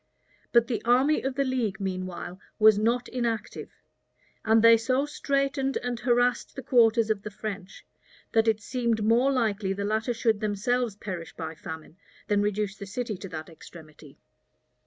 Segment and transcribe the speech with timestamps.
[0.51, 3.69] But the army of the league, meanwhile, was not inactive;
[4.43, 7.85] and they so straitened and harassed the quarters of the French,
[8.31, 11.97] that it seemed more likely the latter should themselves perish by famine,
[12.29, 14.17] than reduce the city to that extremity.